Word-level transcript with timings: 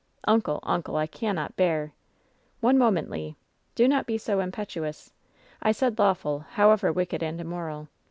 ^TJncle! 0.27 0.61
uncle! 0.63 0.95
I 0.97 1.05
cannot 1.05 1.55
bear 1.55 1.87
^^ 1.95 2.51
"One 2.59 2.75
moment, 2.75 3.11
Le. 3.11 3.35
Do 3.75 3.87
not 3.87 4.07
be 4.07 4.17
so 4.17 4.39
impetuous. 4.39 5.13
I 5.61 5.71
said 5.71 5.99
lawful— 5.99 6.39
however 6.55 6.91
wicked 6.91 7.21
and 7.21 7.39
immoral. 7.39 7.87